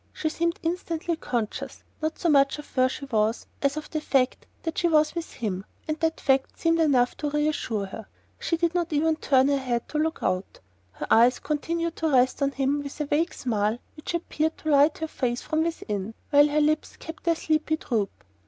She 0.13 0.29
seemed 0.29 0.57
instantly 0.63 1.15
conscious, 1.15 1.83
not 2.01 2.17
so 2.17 2.27
much 2.27 2.57
of 2.57 2.75
where 2.75 2.89
she 2.89 3.05
was, 3.05 3.45
as 3.61 3.77
of 3.77 3.87
the 3.91 4.01
fact 4.01 4.47
that 4.63 4.79
she 4.79 4.87
was 4.87 5.13
with 5.13 5.31
him; 5.33 5.63
and 5.87 5.99
that 5.99 6.19
fact 6.19 6.57
seemed 6.57 6.79
enough 6.79 7.15
to 7.17 7.29
reassure 7.29 7.85
her. 7.85 8.07
She 8.39 8.57
did 8.57 8.73
not 8.73 8.91
even 8.91 9.15
turn 9.17 9.47
her 9.49 9.59
head 9.59 9.87
to 9.89 9.99
look 9.99 10.23
out; 10.23 10.59
her 10.93 11.05
eyes 11.11 11.37
continued 11.37 11.97
to 11.97 12.09
rest 12.09 12.41
on 12.41 12.49
him 12.53 12.81
with 12.81 12.99
a 12.99 13.05
vague 13.05 13.31
smile 13.35 13.77
which 13.95 14.15
appeared 14.15 14.57
to 14.57 14.71
light 14.71 14.97
her 14.97 15.07
face 15.07 15.43
from 15.43 15.61
within, 15.65 16.15
while 16.31 16.47
her 16.47 16.61
lips 16.61 16.97
kept 16.97 17.25
their 17.25 17.35
sleepy 17.35 17.77
droop. 17.77 18.09